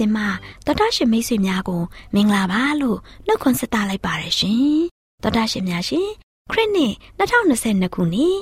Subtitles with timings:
[0.00, 0.28] စီစဉ်မှာ
[0.66, 1.82] တော်တာရှင်မိတ်ဆွေများကို
[2.14, 4.80] မင်္ဂလာပါလို့နှုတ်ခွန်းဆက်တာလိုက်ပါတယ်ရှင်
[5.22, 6.08] တော်တာရှင်များရှင်
[6.50, 8.36] ခရစ်နှစ်2022ခုနှစ်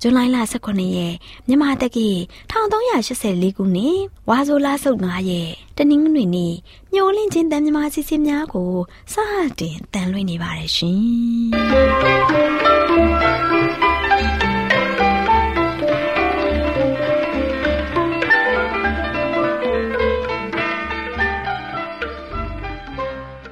[0.00, 0.20] ဇွန်လ
[0.62, 1.14] 18ရက်
[1.46, 2.08] မြန်မာတက္ကီ
[2.50, 3.98] 1384ခုနှစ်
[4.28, 6.54] ဝါဆိုလာဆုတ်9ရက်တနင်္ဂနွေနေ့
[6.92, 8.72] မျော်လင့်ခြင်းတန်မြမာစီစဉ်များကို
[9.12, 9.14] စ
[9.60, 13.51] တင်တန်လွင့်နေပါတယ်ရှင်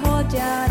[0.00, 0.69] ဟောကြား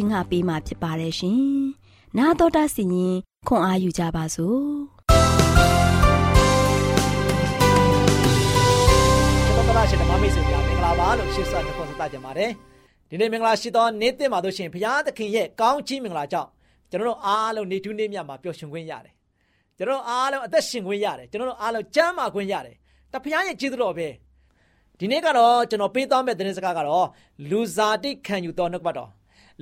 [0.00, 1.40] ဝင်ငါပေးมาဖြစ်ပါတယ်ရှင်။
[2.18, 3.16] နာတော်တာစီရင်
[3.48, 4.60] ခွန်အားယူကြပါစို့။
[9.54, 10.70] ကျွန်တော်တို့ရှင်ဓမ္မမိတ်ဆွေများသ
[12.12, 12.50] ကြပါတယ်
[13.08, 16.48] ဒီနေ့မင်္ဂလာရှိသောနေ့သစ်မှာတို့ရှင်ဘုရားသခင်ရဲ့ကောင်းချီးမင်္ဂလာကြောင့်
[16.90, 19.14] ကျွန်တော်တို့အားလုံးနေထူးနေ့မြတ်မှာပျော်ရွှင်ခွင့်ရတယ်
[19.76, 22.76] ကျွန်တော်တို့အားလုံးအသက်ရှင်ခွင့်ရတယ်ကျွန်တော်တို့အားလုံးကျမ်းမာခွင့်ရတယ်
[23.12, 24.08] တဘုရားရဲ့ကျေးဇူးတော်ပဲ
[24.98, 27.06] ဒီနေ့ကတော့ကျွန်တော်ပေးသွားမယ့်သတင်းစကားကတော့
[27.50, 29.10] လူဇာတိခံယူသောနှုတ်ကပတ်တော်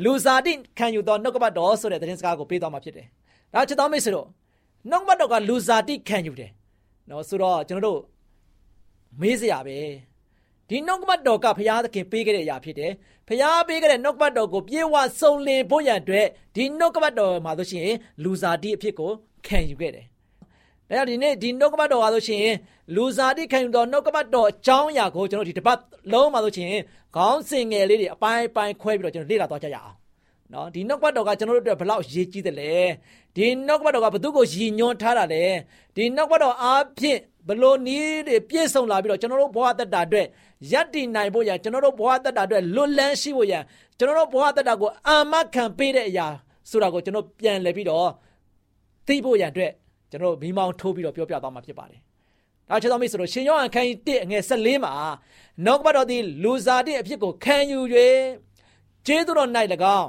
[0.04, 3.06] လူဇာတိခံယူသောနှုတ်ကပတ်တော်ဆိုတဲ့သတင်းစကားကိုပေးသွားမှာဖြစ်တယ်
[3.54, 4.26] ဒါချစ်တော်မိတ်ဆွေတို့
[4.90, 6.50] နှုတ်ကပတ်တော်ကလူဇာတိခံယူတယ်
[7.10, 8.00] နော်ဆိုတော့ကျွန်တော်တို့
[9.20, 9.78] မေးစရာပဲ
[10.68, 12.92] ဒီနှုတ်ကပတ်တော်ကဘုရားသခင်ပေးခဲ့တဲ့အရာဖြစ်တယ်။
[13.28, 17.90] ဘုရားပေးခဲ့တဲ့နှုတ်ကပတ်တော်ကိုပြေဝစုံလင်ဖို့ရန်အတွက်ဒီနှုတ်ကပတ်တော်မှာဆိုရှင်
[18.22, 19.10] လူစားတိအဖြစ်ကို
[19.46, 20.06] ခံယူခဲ့တယ်။
[20.88, 22.46] ဒါကြောင့်ဒီနေ့ဒီနှုတ်ကပတ်တော်ဟာဆိုရှင်
[22.94, 25.78] လူစားတိခံယူတော်နှုတ်ကပတ်တော်အကြောင်းအရာကိုကျွန်တော်ဒီတစ်ပတ်
[26.12, 26.72] လုံးမှာဆိုရှင်
[27.16, 29.94] ခေါင်းစဉ်ငယ်လေးတွေအပိုင်းပိုင်းခွဲပြီးတော့ကျွန်တော်လေ့လာသွားကြရအောင်။
[30.52, 32.72] နော်ဒီနှုတ်ကပတ်တော်ကကျွန်တော်တို့အတွက်ဘလောက်ရေးကြီးတယ်လဲ။
[33.36, 35.44] ဒီနှုတ်ကပတ်တော်ကဘသူ့ကိုရည်ညွှန်းထားတာလဲ။
[35.96, 37.18] ဒီနှုတ်ကပတ်တော်အားဖြင့်
[37.48, 40.26] ဘလို့နည်းတွေပြည့်စုံလာပြီးတော့ကျွန်တော်တို့ဘဝတက်တာအတွက်
[40.72, 43.62] ယက်တည်နိုင်ဖို့ရန်ကျွန်တော်တို့ဘဝတက်တာအတွက်လွတ်လန်းရှိဖို့ရန်
[43.98, 46.26] ကျွန်တော်တို့ဘဝတက်တာကိုအာမခံပေးတဲ့အရာ
[46.70, 48.08] ဆိုတာကိုကျွန်တော်ပြန်လည်ပြီးတော့
[49.06, 49.72] သိဖို့ရန်အတွက်
[50.10, 52.00] ကျွန်တော်မိမောင်းထိုးပြီးတော့ပြောပြသွားမှာဖြစ်ပါတယ်။
[52.68, 54.92] ဒါချေတော်မိတ်ဆိုတော့ရှင်ယောဟန်ခန်းကြီး1ငယ်14မှာ
[55.66, 57.78] နောက်ကပတ်တော်သည်လူစားတဲ့အဖြစ်ကိုခံယူ၍
[59.06, 59.50] ကျေးဇူးတော်၌၎
[59.98, 60.08] င်း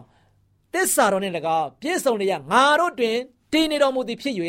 [0.73, 3.17] တစ္ဆာတော်နှင့်၎င်းပြည့်စုံလျက်ငါတို့တွင်
[3.51, 4.35] တည်နေတော်မူသည်ဖြစ်၍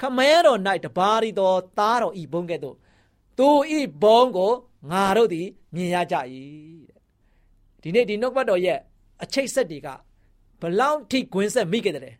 [0.00, 2.76] ခမဲတော်၌တပါးရီသောသားတော်ဤဘုံကဲ့သို့
[3.38, 3.48] သူ
[3.78, 4.52] ဤဘုံကို
[4.90, 6.16] ငါတို့သည်မြင်ရကြ၏
[6.88, 7.00] တဲ့
[7.82, 8.78] ဒီနေ့ဒီနှုတ်ဘတ်တော်ရဲ့
[9.22, 9.88] အချိတ်ဆက်တွေက
[10.60, 12.16] ဘလောက်ထိကွင်းဆက်မိခဲ့တယ်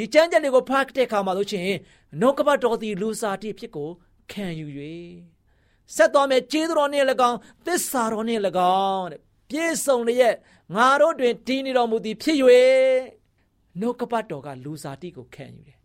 [0.00, 1.74] ဒီကျမ်းကျက်တွေကိုဖတ်တဲ့အခါမှာလို့ချင်း
[2.20, 3.90] နှုတ်ကပတ်တော်သည်လူစားတိဖြစ်ကို
[4.32, 4.66] ခံယူ၍
[5.94, 8.42] ဆက်တော်မဲ့ကျေးဇူးတော်နှင့်၎င်းသစ္စာတော်နှင့်၎
[8.88, 9.20] င်းတဲ့
[9.50, 10.36] ပြည့်စုံလျက်
[10.76, 12.36] ငါတို့တွင်တည်နေတော်မူသည်ဖြစ်၍
[13.80, 15.78] နှုတ်ကပတ်တော်ကလူစားတိကိုခံယူတယ်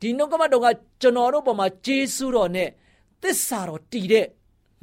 [0.00, 0.66] ဒီနှုတ်ကပတ်တော်က
[1.02, 2.68] ကျွန်တော်တို့ပေါ်မှာဂျေစုတော်နဲ့
[3.22, 4.26] သစ္စာတော်တည်တဲ့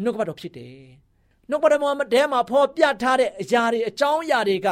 [0.03, 0.77] နှုတ်ကပတ်တော်ဖြစ်တယ်။
[1.49, 4.67] နှုတ်ကပတ်တော်မှာတဲမှာဖော်ပြထားတဲ့အရာတွေအကြောင်းအရာတွေက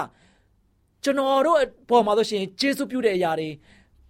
[1.04, 1.60] ကျွန်တော်တို့
[1.90, 3.50] ပေါ်မှာဆိုရှင်ဂျေစုပြုတဲ့အရာတွေ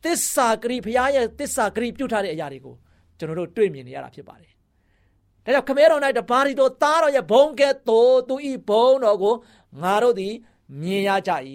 [0.03, 2.75] သစ္စာဂရိဘုရားရဲ့သစ္စာဂရိပြုထားတဲ့အရာတွေကို
[3.17, 4.51] ကျွန်တော်တို့တွေ့မြင်နေရတာဖြစ်ပါတယ်။
[5.45, 9.35] ဒါကြောင့်ခမဲတော်၌တပါးရီတော်သားတော်ရဲ့ဘုံကဲ့သို့သူဤဘုံတော်ကို
[9.81, 10.33] ငါတို့သည်
[10.81, 11.31] မြင်ရကြ၏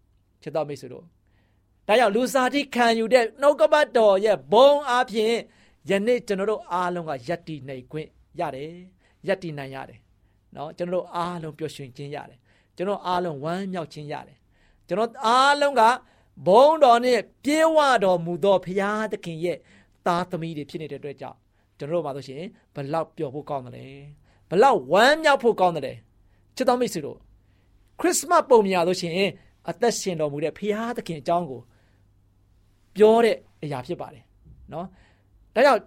[0.42, 1.04] ။ချစ်တော်မိတ်ဆွေတို့
[1.86, 5.34] ဒါကြောင့်လူစားတိခံယူတဲ့နှုတ်ကပတ်တော်ရဲ့ဘုံအပြင်
[5.90, 8.08] ယနေ့ကျွန်တော်တို့အားလုံးကယက်တီနိုင်ခွင့်
[8.40, 8.72] ရတယ်။
[9.26, 10.00] ယက်တီနိုင်ရတယ်။
[10.54, 12.38] နော်ကျွန်တော်တို့အားလုံးပျော်ရွှင်ခြင်းရတယ်။
[12.76, 14.38] ကျွန်တော်အားလုံးဝမ်းမြောက်ခြင်းရတယ်။
[14.88, 15.82] ကျွန်တော်အားလုံးက
[16.46, 19.58] ဘုံတော်နဲ့ပြေဝတော်မူသောဘုရားသခင်ရဲ့
[20.06, 21.38] သားသမီးတွေဖြစ်နေတဲ့အတွက်ကြောင့်
[21.78, 23.86] ကျွန်တော်တို့ပါလို့ရှိရင်ဘလောက်ပျော်ဖို့ကောင်းတယ်လဲ
[24.50, 25.94] ဘလောက်ဝမ်းမြောက်ဖို့ကောင်းတယ်လဲ
[26.56, 27.18] ချစ်တော်မိတ်ဆွေတို့
[28.00, 29.30] ခရစ်မတ်ပုံမြာလို့ရှိရင်
[29.70, 31.60] အသက်ရှင်တော်မူတဲ့ဘုရားသခင်အကြောင်းကို
[32.96, 34.24] ပြောတဲ့အရာဖြစ်ပါတယ်
[34.72, 34.86] နော်
[35.54, 35.80] ဒါကြောင့်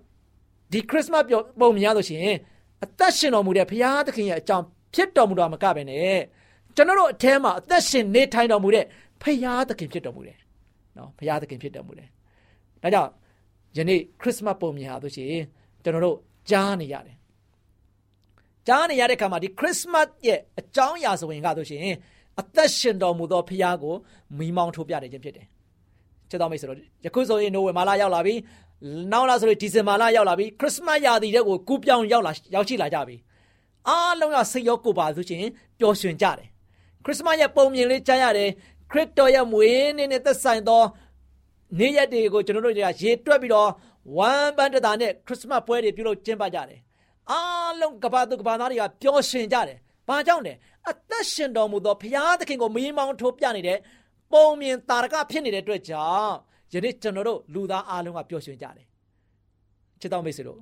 [0.72, 1.26] ဒီခရစ်မတ်
[1.60, 2.38] ပုံမြင်ရလို့ရှိရင်
[2.84, 6.20] အသက်ရှင်တော်မူတဲ့ဘုရားသခင်ရဲ့အကြောင်းဖြစ်တော်မူတာမကပဲနဲ့
[6.76, 8.86] ကျွန်တော်တို့အထဲမှာအသက်ရှင်နေထိုင်တော်မူတဲ့
[9.22, 10.38] ဘုရားသခင်ဖြစ်တော်မူတယ်
[10.98, 12.10] နော်ဘုရားသခင်ဖြစ်တော်မူတယ်
[12.84, 13.12] ဒါကြောင့်
[13.78, 15.28] ယနေ့ခရစ်မတ်ပုံမြင်ဟာဆိုရှင်
[15.84, 16.18] ကျွန်တော်တို့
[16.50, 17.16] ကြားနေရတယ်
[18.68, 21.82] ကြားနေရတဲ့အခါမှာဒီခရစ်မတ်ရဲ့အကြောင်းအရာဆိုရင်ကဆိုရှင်
[22.42, 23.94] အသက်ရှင်တော်မူသောဘုရားကို
[24.38, 25.46] မိမောင်းထိုးပြနေခြင်းဖြစ်တယ်
[26.30, 28.36] ချစ်တော်မိတ်ဆိုတော့ယခုဆိုရင်နိုဝင်ဘာလရောက်လာပြီ
[29.12, 33.16] နောက်လာဆိုရင်ဒီဇင်ဘာလရောက်လာပြီခရစ်မတ်ရာသီတဲ့ကိုကူးပြောင်းရောက်လာရောက်ရှိလာကြပြီ
[33.88, 35.44] အားလုံးကစိတ်ရောကိုယ်ပါဆိုရှင်
[35.80, 36.48] ပျော်ရွှင်ကြတယ်
[37.06, 38.50] ခရစ်မတ်ရဲ့ပုံမြင်လေးကြားရတယ်
[38.92, 40.84] ခရစ်တော်ရဲ့မွေးနေ့နဲ့သက်ဆိုင်သော
[41.80, 43.70] နေ့ရက်တွေကိုကျွန်တော်တို့တွေကရေတွက်ပြီးတော့
[44.18, 46.80] ဝမ်းပန်းတတာနဲ့ခရစ်မတ်ပွဲတွေပြုလုပ်ကျင်းပကြတယ်
[47.32, 49.78] အားလုံးကဘာသူကဘာသားတွေကပျော်ရွှင်ကြတယ်
[50.08, 50.54] ဘာကြောင့်လဲ
[50.90, 53.78] အသက်ရှင်တော်မူသောဘုရားသခင်ကိုမီးမောင်းထိုးပြနေတဲ့
[54.32, 56.34] ပုံမြင်တာရကဖြစ်နေတဲ့အတွက်ကြောင့်
[56.74, 58.86] ယနေ့ကျွန်တော်တို့လူသားအားလုံးကပျော်ရွှင်ကြတယ်
[60.00, 60.60] ချစ်တော်မိတ်ဆွေတို့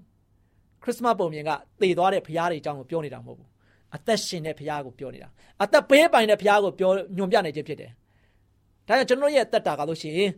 [0.83, 1.51] ခရစ်စမတ်ပုံမြင်က
[1.81, 3.49] တည်သွားတဲ့ဘုရားတွေအကြောင်းကိုပြောနေတာမဟုတ်ဘူး
[3.95, 5.29] အသက်ရှင်တဲ့ဘုရားကိုပြောနေတာ
[5.63, 7.91] အသက်ပေးပိုင်တဲ့ဘုရားကိုပြောညွန်ပြနေခြင်းဖြစ်တယ်
[8.87, 10.31] ဒါကြောင့်ကျွန်တော်ရဲ့အသက်တာကလို့ရှိရင်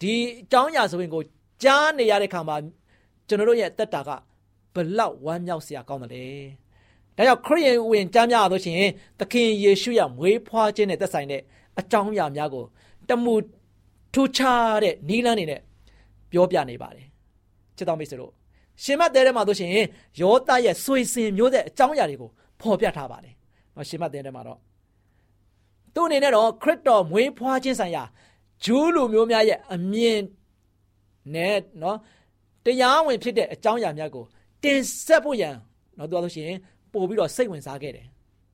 [0.00, 1.22] ဒီအကြောင်းအရာဆိုရင်ကို
[1.62, 2.56] ကြားနေရတဲ့ခါမှာ
[3.28, 4.10] ကျွန်တော်တို့ရဲ့အသက်တာက
[4.74, 6.24] ဘလောက်ဝမ်းမြောက်စရာကောင်းတယ်လေ
[7.16, 11.42] ဒါကြောင့်ခရစ်ယာန်ဝင်ကြားများလို့ရှိရင်သခင်ယေရှုရဲ့မွေးဖွားခြင်းနဲ့သက်ဆိုင်တဲ့
[11.80, 12.64] အကြောင်းအရာများကို
[13.08, 13.34] တမှု
[14.14, 15.60] ထူးခြားတဲ့နီးလန်းနေနဲ့
[16.30, 17.06] ပြောပြနေပါတယ်
[17.76, 18.32] ချစ်တော်မိတ်ဆွေတို့
[18.82, 19.70] ရှင်မတ်တဲထဲမှာဆိုရှင်
[20.20, 22.30] ယောသရဲ့ဆွေစဉ်မျိုးတဲ့အကြောင်းအရာတွေကို
[22.60, 23.34] ဖော်ပြထားပါတယ်။
[23.88, 24.58] ရှင်မတ်တဲထဲမှာတော့
[25.94, 28.04] သူ့အနေနဲ့တော့ခရစ်တော်မွေးဖွားခြင်းဆိုင်ရာ
[28.64, 30.20] ဂျူးလူမျိုးများရဲ့အမြင်
[31.34, 31.98] နဲ့နော်
[32.64, 34.24] တရားဝင်ဖြစ်တဲ့အကြောင်းအရာများကို
[34.62, 35.54] တင်ဆက်ဖို့ရန်
[35.98, 36.50] နော်သူကဆိုရှင်
[36.92, 38.06] ပို့ပြီးတော့စိတ်ဝင်စားခဲ့တယ်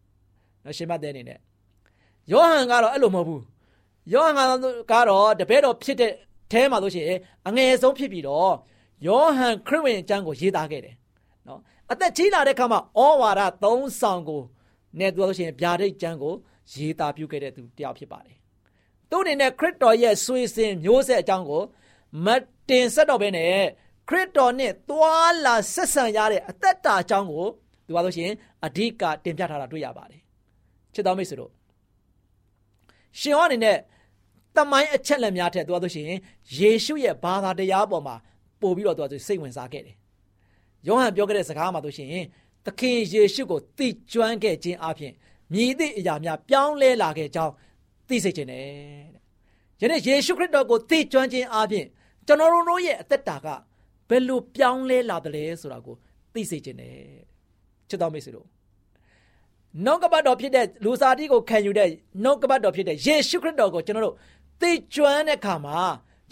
[0.65, 1.39] ။နော်ရှင်မတ်တဲအနေနဲ့
[2.33, 3.43] ယောဟန်ကတော့အဲ့လိုမဟုတ်ဘူး
[4.13, 4.35] ယောဟန်
[4.91, 6.13] ကတော့တပည့်တော်ဖြစ်တဲ့
[6.51, 7.19] အဲမှာလို့ရှိရင်
[7.49, 8.53] အငယ်ဆုံးဖြစ်ပြီးတော့
[9.07, 10.95] ယောဟန်ခရစ်ဝင်အကျမ်းကိုရေးသားခဲ့တယ်
[11.47, 11.61] နော်
[11.93, 14.43] အသက်ကြီးလာတဲ့အခါမှာဩဝါဒ၃ဆောင်ကို
[14.99, 16.35] နဲ့သူဆိုရှင်ဗျာဒိတ်ကျမ်းကို
[16.73, 18.37] ရေးသားပြုခဲ့တဲ့သူတယောက်ဖြစ်ပါတယ်
[19.11, 21.63] သူအနေနဲ့ခရစ်တော်ရဲ့ဆွေစဉ်မျိုးဆက်အကြောင်းကို
[22.25, 22.27] မ
[22.69, 23.55] တင်ဆက်တော့ဘဲနဲ့
[24.09, 27.47] ခရစ်တော်နဲ့သွာလာဆက်ဆံရတဲ့အသက်တာအကြောင်းကို
[27.87, 28.35] သူပါလို့ရှိရင်
[28.67, 30.21] အဓိကတင်ပြထားတာတွေ့ရပါတယ်
[30.95, 31.51] ချစ်တော်မိတ်ဆွေတို့
[33.21, 33.77] ရှင်ဟောအနေနဲ့
[34.57, 36.19] တမိုင်းအချက်လက်များထက်သူပါလို့ရှိရင်
[36.59, 38.17] ယေရှုရဲ့ဘာသာတရားပေါ်မှာ
[38.61, 39.97] ပို့ပြီးတော့သူကစိတ်ဝင်စားခဲ့တယ်
[40.87, 42.09] ယောဟန်ပြောခဲ့တဲ့စကားမှာဆိုရှင်
[42.67, 45.13] သခင်ယေရှုကိုသိကျွမ်းခဲ့ခြင်းအပြင်
[45.53, 47.53] မြည်သည့်အရာများပြောင်းလဲလာခဲ့ကြောင်း
[48.09, 48.65] သိစေခြင်းနဲ့
[49.81, 51.87] ယနေ့ယေရှုခရစ်တော်ကိုသိကျွမ်းခြင်းအပြင်
[52.27, 53.47] ကျွန်တော်တို့ရဲ့အသက်တာက
[54.09, 55.95] ဘယ်လိုပြောင်းလဲလာသလဲဆိုတာကို
[56.35, 56.95] သိစေခြင်းနဲ့
[57.89, 58.47] ချစ်တော်မိတ်ဆွေတို့
[59.85, 61.89] နှုတ်ကပတ်တော်ဖြစ်တဲ့လူစားတိကိုခံယူတဲ့
[62.25, 64.17] နှုတ်ကပတ်တော်ဖြစ်တဲ့ယေရှုခရစ်တော်ကိုကျွန်တော်တို့
[64.61, 65.79] သိကျွမ်းတဲ့အခါမှာ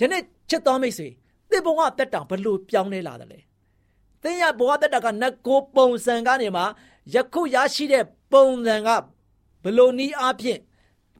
[0.00, 1.08] ယနေ့ချစ်တော်မိတ်ဆွေ
[1.50, 3.38] သင်ဘဝတက်တောင်ဘယ်လိုပြောင်းလဲလာသလဲ
[4.22, 6.62] သင်ရဘဝတက်တာကနတ်ကိုပုံစံကနေမှ
[7.14, 8.88] ယခုရရှိတဲ့ ပုံစံက
[9.62, 10.60] ဘယ်လိုနည်းအားဖြင့်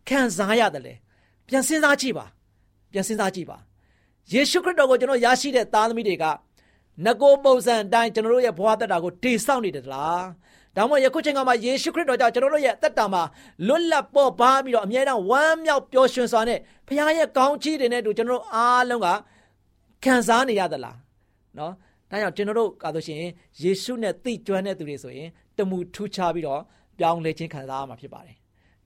[0.08, 0.94] ခံစားရတယ်လဲ
[1.48, 2.26] ပြန်စဉ်းစားကြည့်ပါ
[2.92, 3.58] ပြန်စဉ်းစားကြည့်ပါ
[4.32, 6.24] ယေရှုခရစ်တော်ကိုကျွန်တော်ရရှိတဲ့သားသမီးတွေက
[7.04, 10.24] ငကိုပုံစံအတိုင်းကျွန်တော်တို့ရဲ့ဘဝတက်တာကိုတည်ဆောက်နေတယ်လား
[10.76, 13.22] ဒါမှမဟုတ်ယခုချိန်ကမှယေရှုခရစ်တော်ကြောင့်ကျွန်တော်တို့ရဲ့အသက်တာမှာ
[13.66, 19.08] လွတ်လပ်ပေါ်ပါပြီးတော့အမြဲတမ်းဝမ်းမြောက်ပျော်ရွှင်စွာနဲ့ဘုရားရဲ့ကောင်းချီးတွေနဲ့တူကျွန်တော်တို့အားလုံးက
[20.04, 20.96] ခံစားနေရသလား
[21.58, 21.72] နော်
[22.10, 23.30] ဒါကြောင့်ကျွန်တော်တို့ကာလို့ရှိရင်
[23.62, 26.62] ယေရှုနဲ့သိကျွမ်းတဲ့သူတွေဆိုရင်တမှုထူးခြားပြီးတော့
[26.99, 28.37] ပြောင်းလဲခြင်းခံစားရမှာဖြစ်ပါတယ်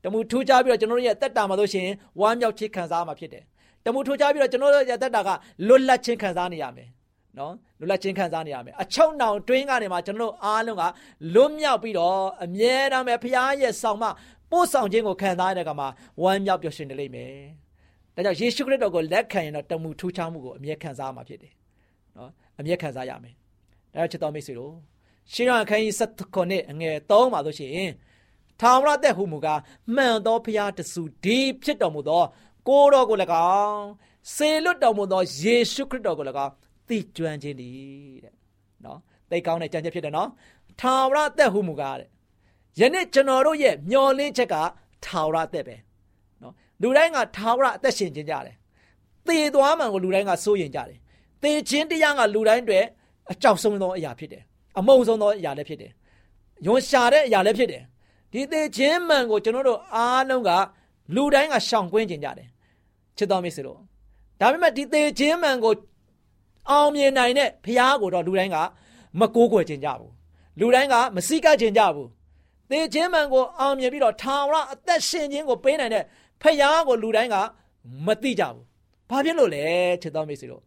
[0.04, 1.88] တမှုထူးခြားပြီးတော့ကျွန်တော်တို့ရဲ့တက်တာမှာဆိုရှင်
[2.21, 3.45] ဝမ်းမြောက်ခြင်းခံစားရမှာဖြစ်တယ်
[3.85, 5.31] တမှုထူးခြားပြီးတော့ကျွန်တော်တို့ရဲ့တက်တာက
[5.69, 6.88] လွတ်လပ်ခြင်းခံစားနေရမယ်
[7.38, 10.83] နော်လွတ်လပ်ခြင်းခံစားနေရမယ်အချုံနောင်တွင်းကနေမှကျွန်တော်တို့အားလုံးက
[11.35, 14.04] လွတ်မြောက်ပြီးတော့အမြဲတမ်းပဲဖခင်ရဲ့ဆောင်မ
[14.50, 15.88] ပို့ဆောင်ခြင်းကိုခံစားရတဲ့ကမှာ
[16.23, 17.35] ဝမ်းမြောက်ပျော်ရွှင်နေလိမ့်မယ်
[18.14, 21.52] ဒါကြောင့်ယေရှုခရစ်တော်ကိုလက်ခံရင်တော့တမှုထူးခြားမှုကိုအမြဲခံစားရမှာဖြစ်တယ်
[22.16, 23.35] နော်အမြဲခံစားရမယ်
[23.95, 24.73] ဒါကြောင့်ချစ်တော်မိတ်ဆွေတို့
[25.32, 27.92] ရှင်းရခန်းကြီး7ခုနှစ်အငယ်3ပါလို့ရှိရင်
[28.60, 29.60] ထာဝရတဲ့ဟုမူကား
[29.94, 32.22] မှန်သောဖျားတဆူဒီဖြစ်တော်မူသော
[32.68, 33.16] ကိုတော်ကို၎
[33.60, 33.86] င်း
[34.34, 36.52] စေလွတ်တော်မူသောယေရှုခရစ်တော်ကို၎င်း
[36.88, 37.68] သိကျွမ်းခြင်းဒီ
[38.24, 38.34] တဲ့
[38.84, 38.98] နော်
[39.30, 40.28] သိကောင်းတဲ့ကြံချက်ဖြစ်တယ်နော်
[40.80, 42.08] ထာဝရတဲ့ဟုမူကားတဲ့
[42.78, 44.54] ယနေ့ကျွန်တော်တို့ရဲ့မျော်လင့်ချက်က
[45.04, 45.76] ထာဝရတဲ့ပဲ
[46.42, 48.56] နော်လူတိုင်းကထာဝရအသက်ရှင်ခြင်းကြတယ်
[49.26, 50.98] သေသွားမှန်ကိုလူတိုင်းကစိုးရင်ကြတယ်
[51.42, 52.80] သေခြင်းတရားကလူတိုင်းတွေ
[53.32, 54.42] အကြောက်ဆုံးသောအရာဖြစ်တယ်
[54.78, 55.92] အမုန်းဆုံးသောအရာလည်းဖြစ်တယ်
[56.66, 57.82] ယွန်ရှာတဲ့အရာလည်းဖြစ်တယ်
[58.32, 60.50] ဒီသေခြင်းမှန်ကိုကျွန်တော်တို့အားလုံးက
[61.14, 62.48] လူတိုင်းကရှောင်ကွင်းကျင်ကြတယ်
[63.16, 63.78] ချစ်တော်မိတ်ဆွေတို့
[64.40, 65.72] ဒါပေမဲ့ဒီသေခြင်းမှန်ကို
[66.70, 68.56] အောင်မြင်နိုင်တဲ့ဖခင်ကိုတော့လူတိုင်းက
[69.20, 70.12] မကိုးကွယ်ကျင်ကြဘူး
[70.60, 72.08] လူတိုင်းကမစိကပ်ကျင်ကြဘူး
[72.70, 76.04] သေခြင်းမှန်ကိုအောင်မြင်ပြီးတော့ထာဝရအသက်ရှင်ခြင်းကိုပေးနိုင်တဲ့
[76.42, 76.56] ဖခင်
[76.88, 77.36] ကိုလူတိုင်းက
[78.06, 78.64] မသိကြဘူး
[79.10, 79.64] ဘာဖြစ်လို့လဲ
[80.02, 80.62] ချစ်တော်မိတ်ဆွေတို့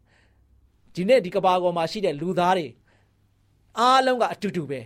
[0.95, 2.67] ဒီနေ့ဒီကဘာပေါ်မှာရှိတဲ့လူသားတွေ
[3.79, 4.79] အားလုံးကအတူတူပဲ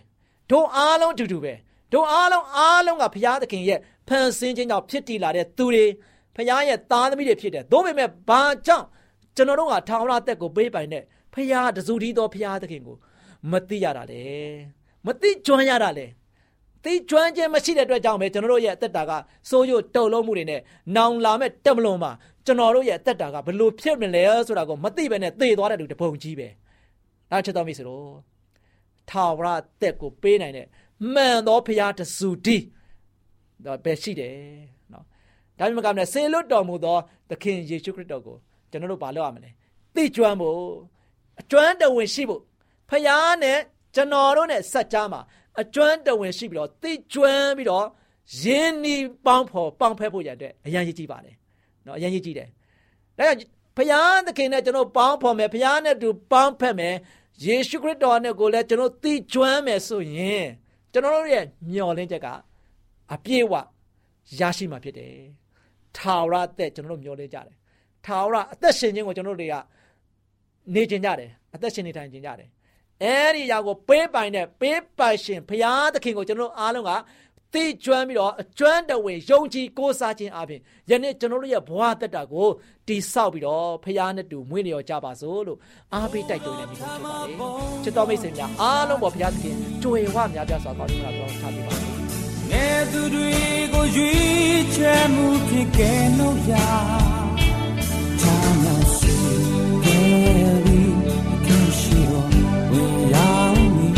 [0.49, 1.53] တို့အားလုံးအတူတူပဲ
[1.93, 5.85] တို့အားလုံးအားလုံးကဘုရားသခင်ရဲ့ဖန်ဆင်းခြင်းကြောင့်ဖြစ်တည်လာတဲ့သူတွေ
[6.35, 8.85] ဘုရားရဲ့သားသမီးတွေဖြစ်တယ်။ဒါပေမဲ့ဘာကြောင့်
[9.35, 11.03] ကျွန်တော်တို့ကထာဝရတက်ကိုပေးပိုင်တဲ့
[11.33, 12.97] ဘုရားတစုတည်းသောဘုရားသခင်ကို
[13.51, 14.23] မသိရတာလေ။
[15.05, 16.05] မသိကျွမ်းရတာလေ။
[16.83, 19.11] သိကျွမ်းခြင်းမရှိတဲ့အတွက်ကြောင့်ပဲကျွန်တော်တို့ရဲ့အသက်တာက
[19.49, 20.61] စိုးရုပ်တုန်လုံးမှုတွေနဲ့
[20.95, 22.11] နောင်လာမဲ့တက်မလွန်မှာ
[22.45, 26.47] ကျွန်တော်တို့ရဲ့အသက်တာကဘလို့ဖြစ်မလဲဆိုတာကိုမသိဘဲနဲ့သေသွားတဲ့လူတပုံကြီးပဲ။
[27.31, 28.38] ဒါချက်တော်မိတ်ဆွေတို့
[29.09, 29.47] ထာဝရ
[29.81, 30.67] တက်ကိုပေးနိုင်တဲ့
[31.13, 32.57] မှန်သောဖရာတဆူတီ
[33.65, 34.33] တော့ပဲရှိတယ်
[34.93, 35.05] နော်
[35.57, 36.97] ဒါပေမဲ့ကမ္ဘာနဲ့ဆေလွတ်တော်မူသော
[37.29, 38.37] သခင်ယေရှုခရစ်တော်ကို
[38.71, 39.49] ကျွန်တော်တို့ဘာလုပ်ရမလဲ
[39.95, 40.59] သိကျွမ်းဖို့
[41.41, 42.41] အကျွမ်းတဝင်ရှိဖို့
[42.89, 43.59] ဖရာနဲ့
[43.95, 45.21] ကျွန်တော်တို့နဲ့ဆက်ကြားမှာ
[45.61, 47.85] အကျွမ်းတဝင်ရှိပြီးတော့သိကျွမ်းပြီးတော့
[48.43, 51.35] ယင်းနီပေါင်းဖော်ပေါင်းဖက်ဖို့ရတဲ့အရန်ကြီးကြည့်ပါတယ်
[51.85, 52.49] နော်အရန်ကြီးကြည့်တယ်
[53.17, 56.95] ဒါကြောင့်ဖရာသခင်နဲ့ကျွန်တော်ပေါင်းဖော်မယ်ဖရာနဲ့တူပေါင်းဖက်မယ်
[57.45, 60.45] ယေရှုခရစ်တော်နဲ့ကိုလည်းကျွန်တော်သိကျွမ်းမယ်ဆိုရင်
[60.93, 62.27] ကျွန်တော်တို့ရဲ့မျှော်လင့်ချက်က
[63.13, 63.53] အပြည့်အဝ
[64.39, 65.15] ရရှိမှာဖြစ်တယ်။
[65.97, 67.55] ထာဝရအသက်ကျွန်တော်တို့မျှော်လင့်ကြတယ်။
[68.05, 69.55] ထာဝရအသက်ရှင်ခြင်းကိုကျွန်တော်တို့တွေက
[70.73, 72.49] နေကျင်ကြတယ်။အသက်ရှင်နေထိုင်ကျင်ကြတယ်။
[73.03, 76.91] အဲဒီຢာကိုပေးပိုင်တဲ့ပေးပိုင်ရှင်ဘုရားသခင်ကိုကျွန်တော်တို့အားလုံးက
[77.53, 82.47] သိကျွမ်းပြီးတော့အကျွမ်းတဝင်ယုံကြည်ကိုးစားခြင်းအပြင်ယနေ့ကျွန်တော်တို့ရဲ့ဘဝတက်တာကို
[82.87, 85.59] တိဆောက်ပြီးတော့ဖခင်နဲ့တူမွေးနေရောကြပါစို့လို့
[85.93, 87.37] အားပေးတိုက်တွန်းနေမိလို့ဖြစ်ပါတယ်
[87.83, 91.87] ချစ်တော်မိတ်ဆွေများအားလုံးပေါ်ဘုရားသခင်ကြွယ်ဝများပြားစွာကောင်းချီးမလာပြောထားပေးပါစေ
[92.51, 93.33] ငယ်သူတွေ
[93.73, 96.67] ကိုရွေးချယ်မှုဖြစ်ကဲလို့ရာ
[98.21, 99.15] သာနာရှိ
[99.85, 100.97] ခဲ့ပြီး
[101.45, 102.29] ခင်ရှိတော်
[102.71, 103.89] ဝင်ရောက်မီ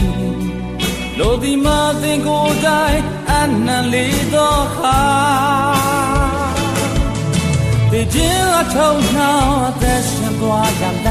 [1.19, 3.20] လို့ဒီမှာသင်ကိုယ်တိုင်အ
[3.67, 5.01] နံလေးသောခါ
[7.91, 11.10] တည်ခြင်းအထုံနှောင်းအသက်ရှင်သွားကြတာသေသူအိမ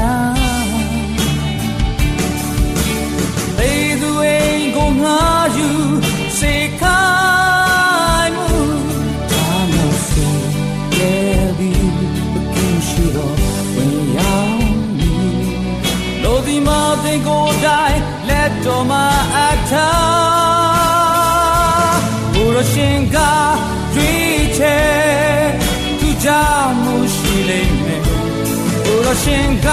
[29.21, 29.67] ရားရှင်က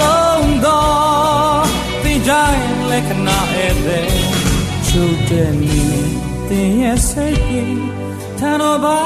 [0.00, 1.64] သုံးတော်
[2.02, 4.10] သင်တိုင်းလက္ခဏာဧည့်သည်
[4.86, 5.84] ချုပ်တဲ့နေ
[6.48, 7.84] သင်ရဲ့စိတ်ကြီး
[8.38, 8.98] ထန်တော်ဘာ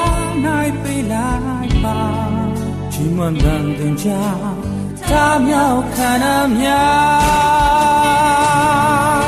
[0.45, 1.33] နိုင်ပေးလို
[1.65, 1.99] က်ပါ
[2.93, 4.09] ကြီးမွန်တဲ့တင်ကြ
[5.09, 9.20] တာမြောက်ခန္ဓာများ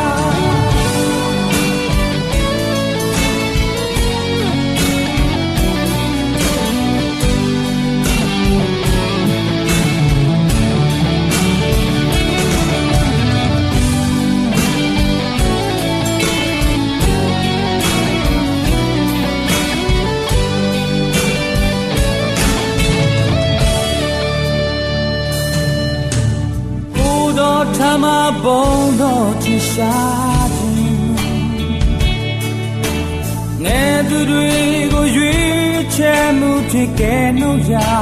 [37.73, 38.01] နှုတ်ရာ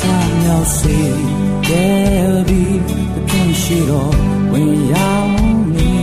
[0.00, 0.98] ချမ်းမြောက်စေ
[1.68, 2.62] တယ်ဒီ
[3.30, 4.16] သင်ရှိတော်
[4.52, 5.32] ဝင်ရောက်
[5.74, 5.94] နေ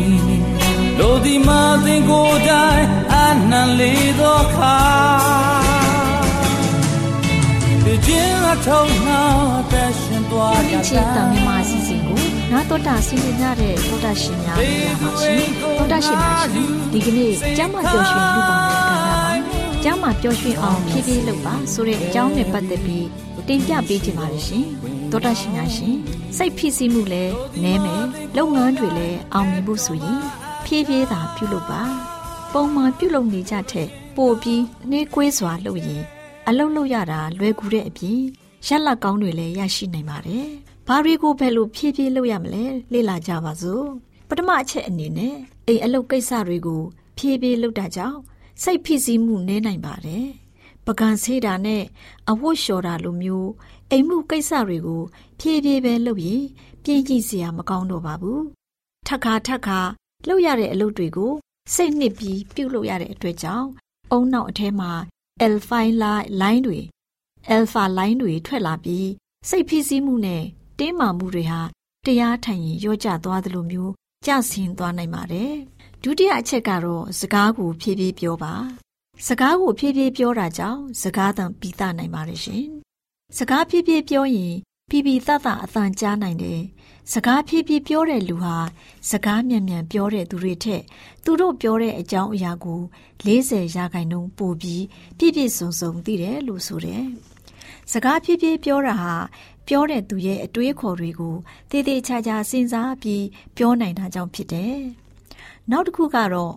[0.97, 3.15] လို့ဒီမှာသင်ကိုယ်တိုင်အ
[3.51, 4.77] နံလေးသောခါ
[7.83, 14.63] ဒီချင်းအထုံးနှောင်းတဲ့ရှင်သွားကြဒီချေတံမြန်မာအစီအစဉ်ကိုနာတော်တာဆင်းနေကြတဲ့သောတာရှင်များပါ
[15.01, 19.06] ပါရှင်သောတာရှင်များရှင်ဒီကနေ့ကျမ်းမာပျော်ရွှင်လူပေါင်းတဲ့ကဏ္ဍမှာ
[19.83, 23.07] ကျမ်းမာပျော်ရွှင်အောင်ဖြည်းဖြည်းလုပ်ပါဆိုတဲ့အကြောင်းနဲ့ပတ်သက်ပြီး
[23.47, 24.65] တင်ပြပေးချင်ပါတယ်ရှင်
[25.11, 25.95] သောတာရှင်များရှင်
[26.37, 28.05] စိတ်ဖိစီးမှုလည်းနည်းမယ်
[28.37, 30.21] လုပ်ငန်းတွေလည်းအောင်မြင်ဖို့ဆိုရင်
[30.65, 31.81] ဖြည်းဖြည်းသာပြုလုပ်ပါ
[32.53, 33.87] ပုံမှန်ပြုလုပ်နေကြတဲ့
[34.17, 36.03] ပို့ပြီးနှေးကွေးစွာလုပ်ရင်
[36.47, 38.19] အလုပ်လုပ်ရတာလွယ်ကူတဲ့အပြင်
[38.67, 40.47] ရက်လက်ကောင်းတွေလည်းရရှိနိုင်ပါတယ်။
[40.87, 43.85] ဘာတွေကိုဘယ်လိုဖြည်းဖြည်းလုပ်ရမလဲလေ့လာကြပါစို့။
[44.29, 45.35] ပထမအချက်အနေနဲ့
[45.67, 46.81] အိမ်အလုပ်ကိစ္စတွေကို
[47.17, 48.19] ဖြည်းဖြည်းလုပ်တာကြောင့်
[48.63, 50.27] စိတ်ဖိစီးမှုနည်းနိုင်ပါတယ်။
[50.85, 51.83] ပကံဆေးတာနဲ့
[52.29, 53.49] အဝတ်လျှော်တာလိုမျိုး
[53.91, 55.01] အိမ်မှုကိစ္စတွေကို
[55.39, 56.43] ဖြည်းဖြည်းပဲလုပ်ရင်
[56.83, 58.41] ပြင်းကြည့်စရာမကောင်းတော့ပါဘူး။
[59.07, 59.79] ထပ်ခါထပ်ခါ
[60.27, 61.33] လုပ်ရတဲ့အလုပ်တွေကို
[61.73, 63.67] စိတ်နှစ်ပြီးပြုတ်လုပ်ရတဲ့အတွက်ကြောင့်
[64.11, 64.91] အုံနောက်အထဲမှာ
[65.45, 65.79] alpha
[66.41, 66.79] line တွေ
[67.55, 69.07] alpha line တွေထွက်လာပြီး
[69.49, 70.43] စိတ်ဖိစီးမှုနဲ့
[70.79, 71.61] တင်းမာမှုတွေဟာ
[72.05, 73.91] တရားထိုင်ရင်ရော့ကျသွားသလိုမျိုး
[74.25, 75.53] ကျဆင်းသွားနိုင်ပါတယ်။
[76.03, 78.53] ဒုတိယအချက်ကတော့စကားကိုဖြည်းဖြည်းပြောပါ။
[79.27, 82.65] စကားကိုဖြည်းဖြည်းပြောတာကြောင့်စကားသံပြီးသားနိုင်ပါတယ်ရှင်။
[83.37, 84.55] စကားဖြည်းဖြည်းပြောရင်
[84.89, 86.61] ဖြည်းဖြည်းသသအသံကြားနိုင်တယ်။
[87.13, 88.57] စကားဖြည်းဖြည်းပြောတဲ့လူဟာ
[89.09, 90.83] စကားမြန်မြန်ပြောတဲ့သူတွေထက်
[91.23, 92.81] သူတို့ပြောတဲ့အကြောင်းအရာကို
[93.25, 94.83] 40ရာခိုင်နှုန်းပိုပြီး
[95.17, 97.03] ပြည့်ပြည့်စုံစုံသိတယ်လို့ဆိုတယ်။
[97.91, 99.13] စကားဖြည်းဖြည်းပြောတာဟာ
[99.67, 101.35] ပြောတဲ့သူရဲ့အတွေးခေါ်တွေကို
[101.69, 103.25] တည်တည်ချာချာစဉ်းစားပြီး
[103.57, 104.79] ပြောနိုင်တာကြောင့်ဖြစ်တယ်။
[105.71, 106.53] နောက်တစ်ခုကတော့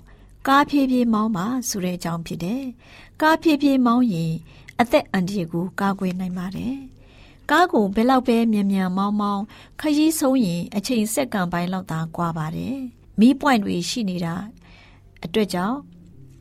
[0.49, 2.63] ကားဖြည်းဖြည်းမောင်းပါဆိုတဲ့အကြောင်းဖြစ်တယ်။
[3.23, 4.33] ကားဖြည်းဖြည်းမောင်းရင်
[4.81, 6.77] အသက်အန္တရာယ်ကိုကာကွယ်နိုင်ပါတယ်။
[7.51, 9.45] ကားကိုဘယ်လောက်ပဲမြန်မြန်မောင်းမောင်း
[9.81, 12.77] ခရီးဆုံးရင်အချိန်စက္ကန့်ပိုင်းလောက်သာကွာပါတယ်။
[13.21, 14.35] မီးပွိုင်တွေရှိနေတာ
[15.25, 15.79] အတွက်ကြောင့်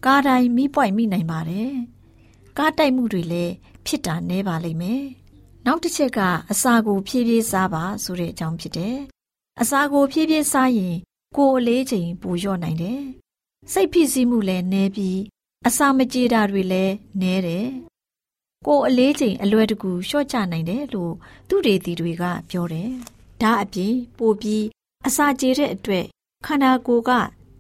[0.06, 1.72] ကားတိုင်းမီးပွိုင်မိနိုင်ပါတယ်။
[2.58, 3.54] ကားတိုက်မှုတွေလည်း
[3.86, 5.04] ဖြစ်တာနည်းပါလိမ့်မယ်။
[5.66, 6.20] နောက်တစ်ချက်က
[6.52, 8.98] အစာကိုဖြည်းဖြည်းစားပါဆိုတဲ့အကြောင်းဖြစ်တယ်။
[9.62, 10.96] အစာကိုဖြည်းဖြည်းစားရင်
[11.38, 13.02] ကိုယ်အလေးချိန်ပိုလျော့နိုင်တယ်။
[13.72, 15.20] စိတ်ဖိစီးမှုလည်းနည်းပြီး
[15.68, 17.68] အစာမကြေတာတွေလည်းနည်းတယ်။
[18.68, 21.14] ကိုယ်အလေးချိန်အလွယ်တကူလျှော့ချနိုင်တယ်လို့
[21.48, 22.90] သူတေသီတွေကပြောတယ်။
[23.42, 24.66] ဒါအပြင်ပိုပြီး
[25.08, 26.06] အစာကြေတဲ့အတွက်
[26.46, 27.12] ခန္ဓာကိုယ်က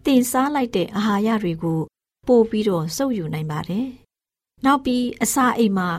[0.05, 1.79] တင်စားလိုက်တဲ့အာဟာရတွေကို
[2.27, 3.87] ပို့ပြီးတော့စုပ်ယူနိုင်ပါတယ်။
[4.65, 5.89] နောက်ပြီးအစာအိမ်မှာ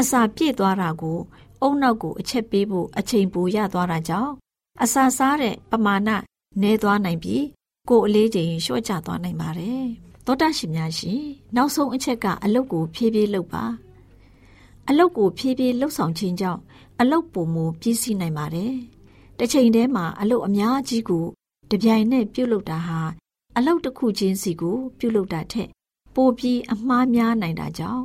[0.00, 1.18] အစာပြည့်သွားတာကို
[1.62, 4.32] အုံနောက်ကိုအချက်ပေးဖို့အချိန်ပိုရသွားတာကြောင့်
[4.82, 6.10] အစာစားတဲ့ပမာဏ
[6.62, 7.44] နည်းသွားနိုင်ပြီး
[7.88, 9.84] ကိုယ်အလေးချိန်လျှော့ချသွားနိုင်ပါတယ်။
[10.26, 11.22] သောတာရှင်များရှင်
[11.56, 13.64] နောက်ဆုံးအချက်ကအလုတ်ကိုဖြည်းဖြည်းလုပ်ပါ။
[14.88, 16.60] အလုတ်ကိုဖြည်းဖြည်းလှုပ်ဆောင်ခြင်းကြောင့်
[17.00, 18.74] အလုတ်ပုံမူပြည့်စည်နိုင်ပါတယ်။
[19.38, 21.24] တစ်ချိန်တည်းမှာအလုတ်အများကြီးကို
[21.70, 23.00] တပြိုင်နက်ပြုတ်လုတာဟာ
[23.56, 25.68] အလုတ်တစ်ခုချင်းစီကို ပြုတ်လုတာထက်
[26.14, 28.04] ပိုပြီးအမှားများနိုင်တာကြောင့်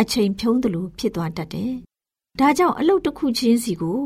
[0.00, 1.72] အချိန်ဖြုံးသလိုဖြစ်သွားတတ်တယ်။
[2.40, 4.00] ဒါကြောင့်အလုတ်တစ်ခုချင်းစီကို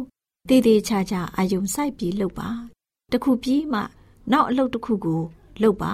[0.48, 2.50] တည်တည်ချာချာအာယုံစိုက်ပြီးလုပ်ပါ။
[3.12, 3.80] တစ်ခုပြီးမှ
[4.32, 5.22] နောက်အလုတ်တစ်ခုကို
[5.62, 5.92] လုပ်ပါ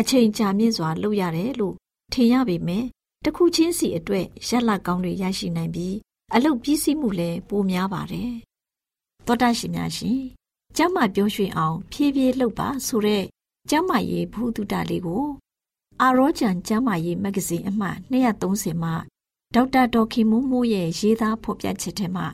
[0.00, 1.74] အချိန်ကြာမြင့်စွာလုပ်ရတယ်လို့
[2.12, 2.84] ထင်ရပေမဲ့
[3.24, 5.96] တစ်ခုချင်းစီအတွက်ရက်လက်ကောင်းတွေရရှိနိုင်ပြီး
[6.34, 8.32] အလုတ်ပြီးစီးမှုလည်းပိုများပါတယ်။
[9.26, 10.20] သောတာရှင်များရှင်
[10.76, 13.24] ကျမ်းမာပြောရွှင်အောင် ဖြည်းဖြည်းလှုပ်ပါဆိုတဲ့
[13.70, 15.24] ကျမ်းမာရေးဘုဒ္ဓတာလေးကို
[16.00, 18.94] အာရောချန်ကျမ်းမာရေးမဂ္ဂဇင်းအမှတ်230မှာ
[19.54, 22.26] ဒေါက်တာဒေါ်ခင်မိုးမိုးရဲ့ရေးသားဖော်ပြချက်ထဲမှာ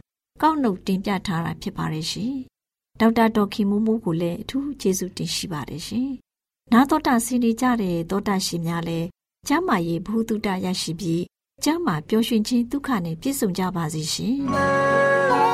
[0.42, 2.34] ကောက်နှုတ်တင်ပြထားတာဖြစ်ပါတယ်ရှင်
[3.00, 6.08] ဒေါက်တာဒေါ်ခင်မိုးမိုးကိုလည်းအထူးကျေးဇူးတင်ရှိပါတယ်ရှင်။
[6.72, 9.06] နာတော်တာစီနေကြတဲ့သောတာရှင်များလည်း
[9.48, 11.22] ကျမ်းမာရေးဘုဟုတုတရရှိပြီး
[11.64, 14.36] ကျမ်းမာပျော်ရွှင်ခြင်းဒုက္ခနဲ့ပြည့်စုံကြပါစေရှင်။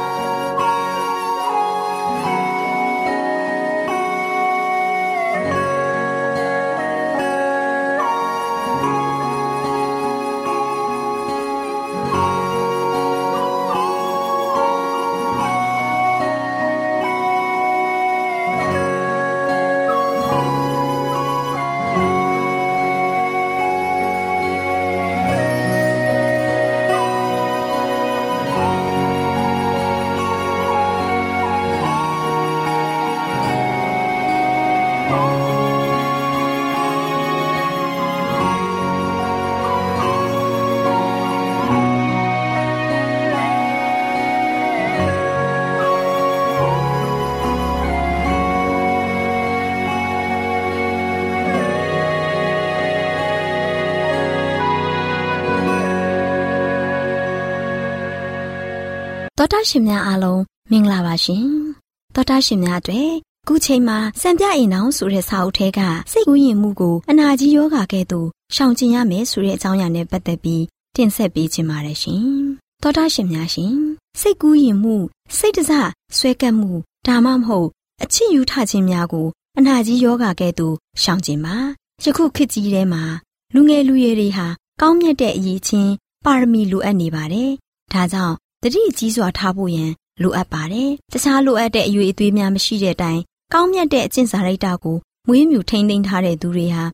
[59.45, 61.45] တော်တာရှင်များအားလုံးမင်္ဂလာပါရှင်
[62.15, 63.11] တော်တာရှင်များအတွက်
[63.49, 65.81] ခုချိန်မှာစံပြအိမ်အောင်ဆိုတဲ့စာအုပ်ထဲက
[66.11, 70.65] စိတ်ကူးယဉ်မှုကိုအနာကြီးယောဂါကဲ့သို့ရှောင်ကျဉ်ရမယ်ဆိုတဲ့အကြောင်းအရာနဲ့ပတ်သက်ပြီး
[70.97, 72.25] တင်ဆက်ပေးခြင်းပါတယ်ရှင်
[72.83, 73.75] တော်တာရှင်များရှင်
[74.21, 74.95] စိတ်ကူးယဉ်မှု
[75.37, 75.71] စိတ်တစ
[76.17, 76.71] ဆွဲကပ်မှု
[77.07, 77.69] ဒါမှမဟုတ်
[78.03, 79.27] အချစ်ယူထခြင်းများကို
[79.59, 81.57] အနာကြီးယောဂါကဲ့သို့ရှောင်ကျဉ်ပါ
[82.03, 83.03] ယခုခေတ်ကြီးထဲမှာ
[83.55, 84.47] လူငယ်လူရွယ်တွေဟာ
[84.81, 85.93] ကောင်းမြတ်တဲ့အရေးချင်း
[86.25, 87.51] ပါရမီလိုအပ်နေပါတယ်
[87.93, 89.91] ဒါကြောင့် တတိကြီးစွာထားဖို့ရန်
[90.23, 93.23] လိုအပ်ပါတယ်။တခြားလိုအပ်တဲ့အရွေအသွေးများမရှိတဲ့အတိုင်း
[93.53, 94.97] ကောင်းမြတ်တဲ့အကျင့်စာရိတ္တကို
[95.27, 96.85] မွေးမြူထိန်းသိမ်းထားတဲ့သူတွေဟာ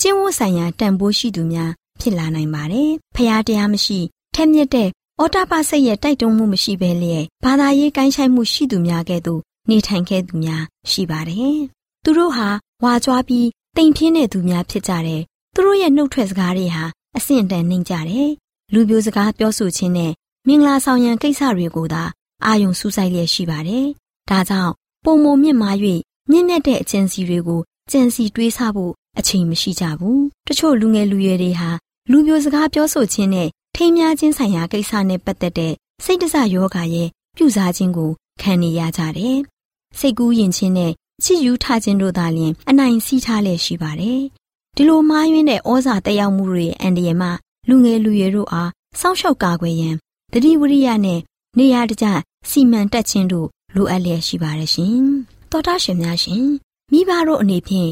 [0.00, 3.98] ကျင့်ဝတ်ဆိုင်ရာတန်ဖိုးရှိသူများဖြစ်လာနိုင်ပါတယ်။ဖျားတရားမရှိ
[4.34, 4.88] ထက်မြက်တဲ့
[5.18, 9.40] အော်တာပါစိတ်ရဲ့တိုက်တွန်းမှုမရှိဘဲလျက်ဘာသာရေးကိုင်းဆိုင်မှုရှိသူများကဲ့သို့
[9.70, 11.58] နေထိုင်ခဲ့သူများရှိပါတယ်။
[12.04, 12.48] သူတို့ဟာ
[12.84, 15.22] ဝါကြွားပြီးတိမ်ပြင်းတဲ့သူများဖြစ်ကြတယ်။
[15.54, 16.84] သူတို့ရဲ့နှုတ်ထွက်စကားတွေဟာ
[17.16, 18.30] အဆင့်တန်နှိမ့်ကြတယ်။
[18.72, 20.12] လူမျိုးစကားပြောဆိုခြင်းနဲ့
[20.48, 22.02] မင်္ဂလာဆောင်ရန်ကိစ္စတွေကိုသာ
[22.44, 23.86] အာယုံစူးစိုက်လျက်ရှိပါတယ်။
[24.30, 24.72] ဒါကြောင့်
[25.04, 25.76] ပုံမမြင့်မား၍
[26.30, 31.70] မြင့်မြတ်တဲ့အကျဉ်စီတွေကိုကြံစီတွေးဆဖို့အချိန်မရှိကြဘူး။တချို့လူငယ်လူရွယ်တွေဟာ
[32.10, 35.74] လူမျိုးစကားပြောဆိုခြင်းနဲ့ထိမ်းများခြင်းဆိုင်ရာကိစ္စနဲ့ပတ်သက်တဲ့
[36.04, 39.38] စိတ်တစယောဂရဲ့ပြုစားခြင်းကိုခံနေရကြတယ်။
[39.98, 40.92] စိတ်ကူးယဉ်ခြင်းနဲ့
[41.24, 44.20] ချစ်ယူထားခြင်းတို့သာလျှင်အနိုင်စီးထားလျက်ရှိပါတယ်။
[44.76, 47.28] ဒီလိုမှားယွင်းတဲ့ဩဇာတက်ရောက်မှုတွေအန္တရာယ်မှ
[47.68, 49.96] လူငယ်လူရွယ်တို့အားစောင့်ရှောက်ကာကွယ်ရန်
[50.32, 51.20] တတိဝရိယနဲ့
[51.58, 52.06] နေရာတကျ
[52.50, 54.98] စီမံတက်ခြင်းတို့လိုအပ်လျက်ရှိပါတယ်ရှင်။
[55.50, 56.44] သောတာရှင်များရှင်
[56.92, 57.90] မိဘတို့အနေဖြင့်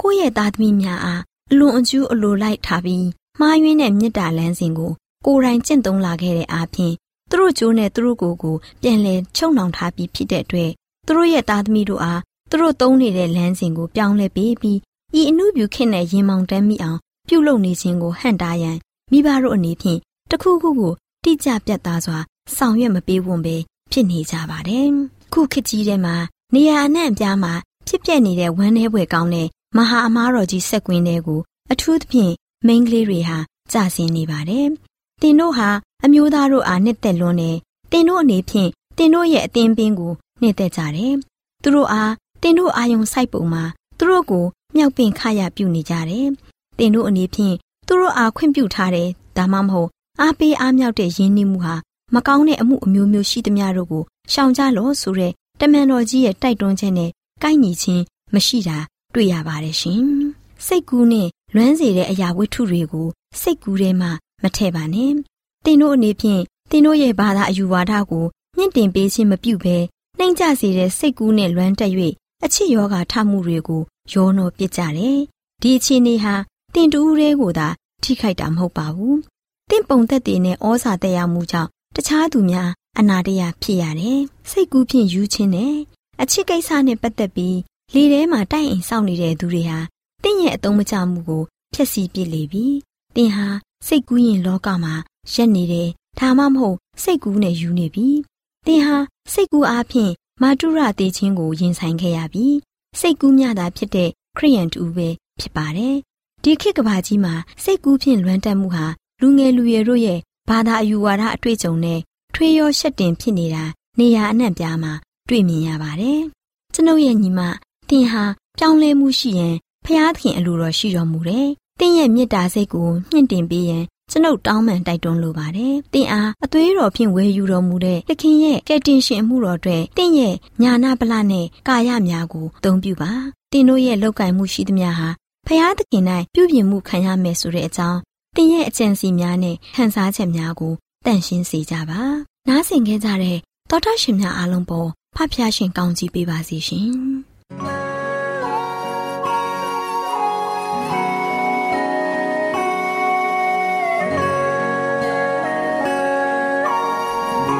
[0.00, 3.06] ကိုယ့်ရဲ့သားသမီးများအားအလွန်အကျူးအလိုလိုက်ထားပြီး
[3.40, 4.92] မှားယွင်းတဲ့မေတ္တာလမ်းစဉ်ကို
[5.26, 6.94] ကိုယ်တိုင်ကျင့်သုံးလာခဲ့တဲ့အားဖြင့်
[7.30, 10.70] သူတို့ကျိုးနဲ့သူတို့ကိုယ်ကိုပြန်လည်ချုံနှောင်ထားပြီးဖြစ်တဲ့အတွက်
[11.06, 14.78] သူတို့ရဲ့သားသမီးတို့အားသူတို့သုံးနေတဲ့လမ်းစဉ်ကိုပြောင်းလဲပေးပြီး
[15.20, 16.98] ဤအမှုပြုခင်နဲ့ရင်မောင်တမ်းမိအောင်
[17.28, 18.76] ပြုလုပ်နေခြင်းကိုဟန့်တားရန်
[19.12, 19.98] မိဘတို့အနေဖြင့်
[20.30, 20.92] တခုခုကို
[21.24, 22.18] တိကျပြတ်သားစွာ
[22.56, 23.56] ဆောင်ရွက်မပေးဝန်ပဲ
[23.92, 24.88] ဖြစ်နေကြပါတယ်။
[25.32, 26.14] ခုခေတ်ကြီးထဲမှာ
[26.54, 27.52] နေရာအနှံ့အပြားမှာ
[27.86, 31.40] ဖြစ်ပျက်နေတဲ့ဝမ်းနည်းဖွယ်ကောင်းတဲ့မဟာအမားတော်ကြီးဆက်ကွင်းတွေကို
[31.72, 32.34] အထူးသဖြင့်
[32.66, 33.38] မိန်းကလေးတွေဟာ
[33.72, 34.66] ကြာဆင်းနေပါတယ်။
[35.22, 35.68] တင်တို့ဟာ
[36.04, 37.56] အမျိုးသားတို့အားနှစ်သက်လွန်းတယ်။
[37.92, 41.14] တင်တို့အနေဖြင့်တင်တို့ရဲ့အသင်းပင်ကိုနှစ်သက်ကြတယ်။
[41.62, 43.64] သူတို့အားတင်တို့အာယုံစိုက်ပုံမှာ
[43.98, 44.44] သူတို့ကို
[44.76, 46.28] မြောက်ပင်ခရပြုနေကြတယ်။
[46.78, 47.54] တင်တို့အနေဖြင့်
[47.86, 49.88] သူတို့အားခွင့်ပြုထားတယ်ဒါမှမဟုတ်
[50.20, 51.74] အားပေးအားမြောက်တဲ့ယဉ်ကျေးမှုဟာ
[52.14, 57.10] မကောင်းတဲ့အမှုအမျိုးမျိုးရှိသမျှတို့ကိုရှောင်ကြလို့ဆိုတဲ့တမန်တော်ကြီးရဲ့တိုက်တွန်းချက်နဲ့
[57.42, 58.02] ကိုက်ညီခြင်း
[58.34, 58.78] မရှိတာ
[59.14, 60.02] တွေ့ရပါတယ်ရှင်။
[60.66, 63.08] စိတ်ကူးနဲ့လွမ်းစေတဲ့အရာဝတ္ထုတွေကို
[63.40, 64.10] စိတ်ကူးထဲမှာ
[64.42, 65.10] မထည့်ပါနဲ့။
[65.64, 69.76] တင်တို့အနေဖြင့်တင်တို့ရဲ့ဘာသာအယူဝါဒကိုမြင့်တင်ပေးခြင်းမပြုဘဲ
[70.18, 71.92] နှိမ့်ကြစေတဲ့စိတ်ကူးနဲ့လွမ်းတက်၍
[72.44, 75.18] အချစ်ယောဂထမှုတွေကိုရောနှောပစ်ကြတယ်။
[75.62, 76.34] ဒီအခြေအနေဟာ
[76.74, 77.68] တင်တူးရဲကိုသာ
[78.02, 79.16] ထိခိုက်တာမဟုတ်ပါဘူး။
[79.70, 85.74] တင့်ပုံသက်တည်နဲ့ဩဇာတက်ရောက်မှုကြောင့်တခြားသူများအနာတရဖြစ်ရတယ်။စိတ်ကူးဖြင့်ယူခြင်းနဲ့
[86.22, 87.58] အချစ်ကိစ္စနဲ့ပတ်သက်ပြီး
[87.94, 89.78] လေထဲမှာတိုက်အိမ်စောင့်နေတဲ့သူတွေဟာ
[90.22, 91.42] တင့်ရဲ့အတုံးမချမှုကို
[91.74, 92.66] ဖျက်ဆီးပစ်လေပြီ။
[93.16, 93.46] တင်ဟာ
[93.86, 94.94] စိတ်ကူးရင်လောကမှာ
[95.32, 98.08] ရက်နေတယ်။ဒါမှမဟုတ်စိတ်ကူးနဲ့ယူနေပြီ။
[98.66, 98.96] တင်ဟာ
[99.32, 102.46] စိတ်ကူးအားဖြင့်မာတုရတေခြင်းကိုရင်ဆိုင်ခဲ့ရပြီ။
[103.00, 105.08] စိတ်ကူးမြတာဖြစ်တဲ့ခရိယန်တူပဲ
[105.40, 105.96] ဖြစ်ပါတယ်။
[106.42, 108.86] ဒီခေတ်ကဘာကြီးမှာစိတ်ကူးဖြင့်လွမ်းတက်မှုဟာ
[109.20, 112.00] လူငယ်လူရွယ်တို့ရဲ့ဘာသာအယူဝါဒအတွေ့အကြုံနဲ့
[112.34, 113.64] ထွေးရောရှက်တင်ဖြစ်နေတာ
[113.98, 114.92] နေရာအနှံ့ပြားမှာ
[115.28, 116.20] တွေ့မြင်ရပါတယ်။
[116.74, 117.40] ကျွန်ုပ်ရဲ့ညီမ
[117.88, 118.24] တင်ဟာ
[118.58, 121.48] ပြောင်းလဲမှုရှိရင်ဖျားသခင်အလိုတော်ရှိတော်မူတယ်။
[121.80, 133.10] တင်းရဲ့မေတ္တာစိတ်ကိုမြင့်တင်ပေးရန်ကျွန်ုပ်တောင်းပန်တိုက်တွန်းလိုပါတယ်။တင်အားအသွေးတော်ဖြင့်ဝယ်ယူတော်မူတဲ့သခင်ရဲ့ကယ်တင်ရှင်မှုတော်အတွက်တင့်ရဲ့ညာနာပလနဲ့ကာယများကိုအသုံးပြုပါ။
[133.52, 135.08] တင်တို့ရဲ့လောက်ကင်မှုရှိသမျှဟာ
[135.46, 138.00] ဖျားသခင်၌ပြုပြင်မှုခံရမယ်ဆိုတဲ့အကြောင်း
[138.36, 140.74] တင်ရဲ့အကြံစီများနဲ့ဟန်စားချက်များကို
[141.06, 142.00] တန့်ရှင်းစေကြပါ။
[142.48, 143.38] နားဆင်ခဲ့ကြတဲ့
[143.70, 146.88] သောတာရှင်များအားလုံးပေါ်ဖဖျားရှင်ကောင်းကြီးပေးပါစီရှင်။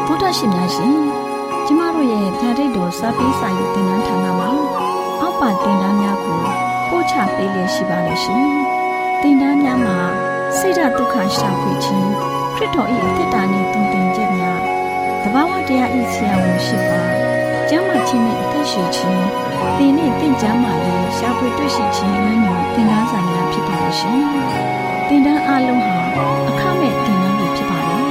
[0.06, 0.94] ဗုဒ္ဓရှင်များရှင်
[1.66, 4.48] ကျမတို့ရဲ့ဓာတ်တော်စာပေးစာယူတင်နန်းဌာနမှာ
[5.20, 6.40] အောက်ပါတင်ဒားများကို
[6.88, 8.44] ပို့ချပေးလျက်ရှိပါတယ်ရှင်
[9.22, 9.93] တင်ဒားများမှာ
[10.66, 12.08] ဆိဒ္ဓဒုက္ခရှာဖွေခြင်း
[12.54, 14.60] ခရစ်တော်၏အသက်တာနှင့်တုန်တင်ခြင်းများ
[15.22, 17.02] တဘာဝတရားဤဆရာဝန်ရှိပါ
[17.68, 19.24] ကျမ်းမာခြင်းနဲ့အသက်ရှိခြင်း
[19.76, 24.20] သင်နဲ့တင့်ကြမာရေးရှာဖွေတွေ့ရှိခြင်းမျိုးတင်ဒားစာများဖြစ်ပါရဲ့ရှင်
[25.08, 25.96] တင်ဒားအလုံးဟာ
[26.48, 28.02] အခမဲ့တင်ဒားတွေဖြစ်ပါတယ်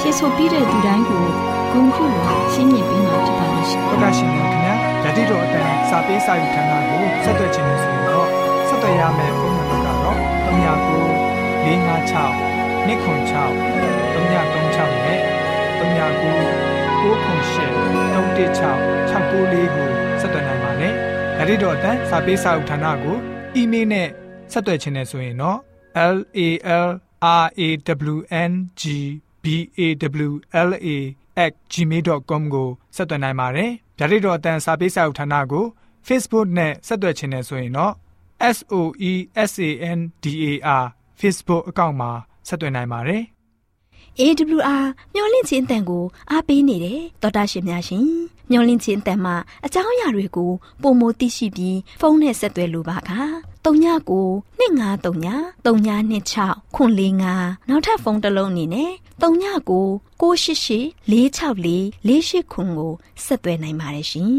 [0.00, 1.24] ဖြစ်ဆိုပြီးတဲ့သူတိုင်းကို
[1.72, 8.26] ဂုဏ်ပြုလို့ရှင်းပြပေးမှာဖြစ်ပါရဲ့ရှင်တော်တာရှင်များခင်ဗျာဓာတိတော်အတန်းစာပေးစာယူဌာနကိုဆက်သွယ်ခြင်းနဲ့ဆိုရင်တော့
[8.68, 11.15] ဆက်သွယ်ရမယ့်ဖုန်းနံပါတ်ကတော့39
[11.66, 13.54] 656 296
[14.14, 15.20] 336နဲ့
[15.78, 16.56] 39 98
[17.02, 19.88] 316 694ကို
[20.20, 20.92] ဆက်သွယ်နိုင်ပါတယ်
[21.36, 23.16] ဓာတိတော်အတန်းစာပေးစာယူဌာနကို
[23.54, 24.08] အီးမေးလ်နဲ့
[24.52, 25.58] ဆက်သွယ်ခြင်းနဲ့ဆိုရင်တော့
[26.14, 26.40] L A
[26.86, 26.88] L
[27.42, 27.60] R A
[28.14, 28.16] W
[28.50, 28.82] N G
[29.42, 29.44] B
[29.78, 29.80] A
[30.28, 30.32] W
[30.68, 30.88] L A
[31.72, 35.64] @gmail.com ကိုဆက်သွင်းနိုင်ပါတယ်။ဗျာဒိတ်တော်အတန်းစာပေးစာဥထာဏာကို
[36.06, 37.94] Facebook နဲ့ဆက်သွယ်ခြင်းနဲ့ဆိုရင်တော့
[38.56, 40.04] SOESANDAR
[41.20, 42.10] Facebook အကောင့်မှာ
[42.48, 43.22] ဆက်သွင်းနိုင်ပါတယ်။
[44.20, 48.06] AWR မျော်လင့်ခြင်းအတန်ကိုအားပေးနေတယ်တော်တာရှင်များရှင်
[48.50, 49.34] မျော်လင့်ခြင်းအတန်မှာ
[49.66, 50.52] အကြောင်းအရာတွေကို
[50.82, 53.00] ပုံမသိရှိပြီးဖုန်းနဲ့ဆက်သွယ်လိုပါက
[53.64, 53.66] 39
[54.60, 58.90] 2939 3926ခွန်45နောက်ထပ်ဖုန်းတစ်လုံးအနေနဲ့
[59.22, 59.72] 39
[60.20, 62.92] 688 464 48ခွန်ကို
[63.24, 64.30] ဆက်သွယ်နိုင်ပါတယ်ရှင်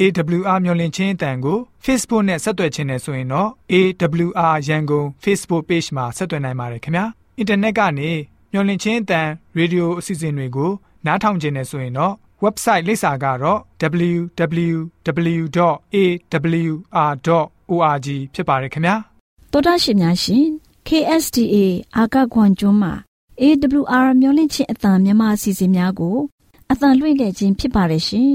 [0.00, 7.04] AWR မျော်လင့်ခြင်းအတန်ကို Facebook နဲ့ဆက်သွယ်ခြင်းနဲ့ဆိုရင်တော့ AWR ရန်ကုန် Facebook Page မှာဆက်သွယ်နိုင်ပါတယ်ခင်ဗျာ။
[7.40, 8.10] Internet ကနေ
[8.52, 9.28] မျော်လင့်ခြင်းအတန်
[9.58, 10.70] ရေဒီယိုအစီအစဉ်တွေကို
[11.06, 13.58] နားထောင်ခြင်းနဲ့ဆိုရင်တော့ website လိပ်စာကတော့
[14.10, 15.28] www.awr.org
[18.34, 18.96] ဖြစ်ပါတယ်ခင်ဗျာ
[19.52, 20.44] တောတာရှင်များရှင်
[20.88, 21.56] KSTA
[21.96, 22.92] အာကခွန်ကျွန်းမှာ
[23.40, 26.16] AWR မျိုးလင့်ချင်းအတံမြန်မာအစီအစဉ်များကို
[26.70, 28.34] အတံလွှင့်ခဲ့ခြင်းဖြစ်ပါတယ်ရှင်